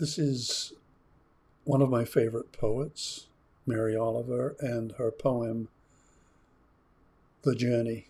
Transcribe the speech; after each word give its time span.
This 0.00 0.18
is 0.18 0.72
one 1.64 1.82
of 1.82 1.90
my 1.90 2.06
favorite 2.06 2.52
poets, 2.52 3.26
Mary 3.66 3.94
Oliver, 3.94 4.56
and 4.58 4.92
her 4.92 5.10
poem, 5.10 5.68
The 7.42 7.54
Journey. 7.54 8.06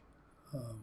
Um, 0.55 0.83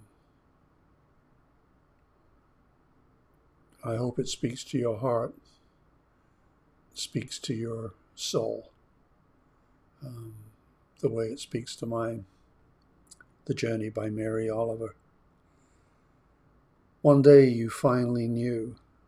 I 3.86 3.96
hope 3.96 4.20
it 4.20 4.28
speaks 4.28 4.66
to 4.66 4.78
your 4.78 4.98
heart, 4.98 5.34
speaks 6.94 7.40
to 7.40 7.54
your 7.54 7.94
soul, 8.14 8.70
um, 10.06 10.34
the 11.00 11.10
way 11.10 11.28
it 11.28 11.40
speaks 11.40 11.74
to 11.78 11.86
mine. 11.86 12.26
The 13.46 13.54
Journey 13.54 13.88
by 13.88 14.10
Mary 14.10 14.50
Oliver. 14.50 14.94
One 17.02 17.22
day 17.22 17.48
you 17.48 17.70
finally 17.70 18.28
knew 18.28 18.76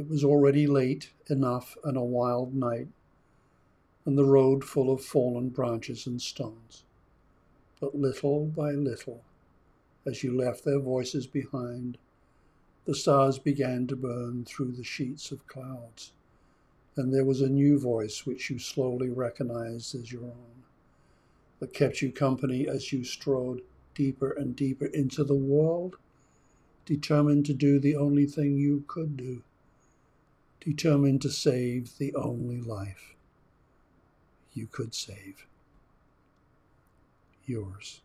It 0.00 0.08
was 0.08 0.24
already 0.24 0.66
late 0.66 1.10
enough 1.28 1.76
and 1.84 1.94
a 1.94 2.02
wild 2.02 2.54
night, 2.54 2.88
and 4.06 4.16
the 4.16 4.24
road 4.24 4.64
full 4.64 4.90
of 4.90 5.04
fallen 5.04 5.50
branches 5.50 6.06
and 6.06 6.22
stones. 6.22 6.84
But 7.80 7.94
little 7.94 8.46
by 8.46 8.70
little, 8.72 9.22
as 10.06 10.24
you 10.24 10.34
left 10.34 10.64
their 10.64 10.78
voices 10.78 11.26
behind, 11.26 11.98
the 12.86 12.94
stars 12.94 13.38
began 13.38 13.86
to 13.88 13.94
burn 13.94 14.46
through 14.46 14.72
the 14.72 14.84
sheets 14.84 15.32
of 15.32 15.46
clouds, 15.46 16.12
and 16.96 17.12
there 17.12 17.26
was 17.26 17.42
a 17.42 17.50
new 17.50 17.78
voice 17.78 18.24
which 18.24 18.48
you 18.48 18.58
slowly 18.58 19.10
recognized 19.10 19.94
as 19.94 20.10
your 20.10 20.24
own, 20.24 20.64
that 21.58 21.74
kept 21.74 22.00
you 22.00 22.10
company 22.10 22.66
as 22.66 22.90
you 22.90 23.04
strode 23.04 23.60
deeper 23.94 24.30
and 24.30 24.56
deeper 24.56 24.86
into 24.86 25.24
the 25.24 25.34
world, 25.34 25.98
determined 26.86 27.44
to 27.44 27.52
do 27.52 27.78
the 27.78 27.96
only 27.96 28.24
thing 28.24 28.56
you 28.56 28.82
could 28.86 29.14
do, 29.18 29.42
determined 30.60 31.22
to 31.22 31.30
save 31.30 31.96
the 31.98 32.14
only 32.14 32.60
life 32.60 33.14
you 34.52 34.66
could 34.66 34.94
save. 34.94 35.46
Yours. 37.46 38.00